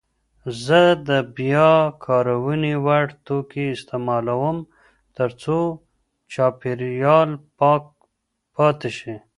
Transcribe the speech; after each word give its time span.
زه 0.63 0.81
د 1.07 1.09
بیاکارونې 1.35 2.73
وړ 2.85 3.05
توکي 3.25 3.65
استعمالوم 3.75 4.57
ترڅو 5.17 5.57
چاپیریال 6.31 7.29
پاک 7.57 7.83
پاتې 8.55 8.89
شي. 8.97 9.15